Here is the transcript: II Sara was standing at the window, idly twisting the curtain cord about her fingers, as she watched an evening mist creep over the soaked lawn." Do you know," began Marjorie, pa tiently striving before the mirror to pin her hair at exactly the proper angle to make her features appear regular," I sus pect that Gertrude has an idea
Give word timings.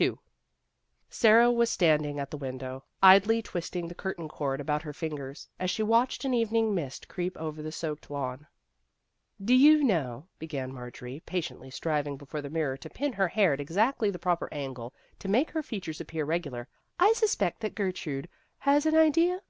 II 0.00 0.14
Sara 1.08 1.48
was 1.48 1.70
standing 1.70 2.18
at 2.18 2.32
the 2.32 2.36
window, 2.36 2.82
idly 3.04 3.40
twisting 3.40 3.86
the 3.86 3.94
curtain 3.94 4.28
cord 4.28 4.60
about 4.60 4.82
her 4.82 4.92
fingers, 4.92 5.48
as 5.60 5.70
she 5.70 5.80
watched 5.84 6.24
an 6.24 6.34
evening 6.34 6.74
mist 6.74 7.06
creep 7.06 7.36
over 7.36 7.62
the 7.62 7.70
soaked 7.70 8.10
lawn." 8.10 8.48
Do 9.50 9.54
you 9.54 9.84
know," 9.84 10.26
began 10.40 10.72
Marjorie, 10.74 11.20
pa 11.24 11.36
tiently 11.36 11.72
striving 11.72 12.16
before 12.16 12.42
the 12.42 12.50
mirror 12.50 12.76
to 12.78 12.90
pin 12.90 13.12
her 13.12 13.28
hair 13.28 13.52
at 13.52 13.60
exactly 13.60 14.10
the 14.10 14.18
proper 14.18 14.48
angle 14.52 14.92
to 15.20 15.28
make 15.28 15.52
her 15.52 15.62
features 15.62 16.00
appear 16.00 16.24
regular," 16.24 16.66
I 16.98 17.12
sus 17.12 17.36
pect 17.36 17.60
that 17.60 17.76
Gertrude 17.76 18.28
has 18.58 18.86
an 18.86 18.96
idea 18.96 19.40